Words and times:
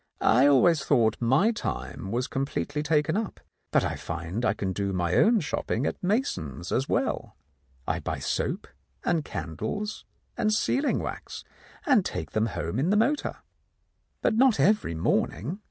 I 0.23 0.47
always 0.47 0.83
thought 0.83 1.15
my 1.21 1.51
time 1.51 2.09
was 2.09 2.25
completely 2.25 2.81
taken 2.81 3.15
up, 3.15 3.39
but 3.69 3.83
I 3.83 3.95
find 3.97 4.43
I 4.43 4.55
can 4.55 4.73
do 4.73 4.93
my 4.93 5.13
own 5.13 5.41
shopping 5.41 5.85
at 5.85 6.01
Mason's 6.01 6.71
as 6.71 6.89
well. 6.89 7.35
I 7.87 7.99
buy 7.99 8.17
soap 8.17 8.67
and 9.05 9.23
candles 9.23 10.03
and 10.35 10.51
sealing 10.51 10.97
wax, 10.97 11.43
and 11.85 12.03
take 12.03 12.31
them 12.31 12.47
home 12.47 12.79
in 12.79 12.89
the 12.89 12.97
motor." 12.97 13.43
"But 14.23 14.33
not 14.33 14.59
every 14.59 14.95
morning?" 14.95 15.59